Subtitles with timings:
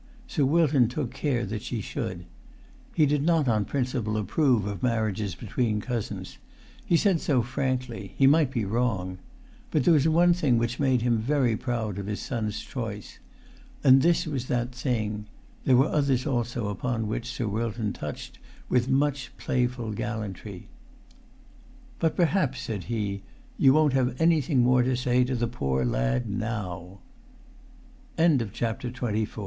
[0.25, 2.25] Sir Wilton took care that[Pg 305] she should.
[2.95, 6.39] He did not on principle approve of marriages between cousins;
[6.83, 9.19] he said so frankly; he might be wrong.
[9.69, 13.19] But there was one thing which made him very proud of his son's choice.
[13.83, 15.27] And this was that thing;
[15.65, 18.39] there were others also upon which Sir Wilton touched
[18.69, 20.67] with much playful gallantry.
[21.99, 23.21] "But perhaps," said he,
[23.55, 27.01] "you won't have anything more to say to the poor lad now!"